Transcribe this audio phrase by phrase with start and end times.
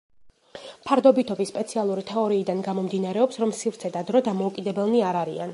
[0.87, 5.49] ფარდობითობის სპეციალური თეორიიდან გამომდინარეობს, რომ სივრცე და დრო დამოუკიდებელნი არ არიან.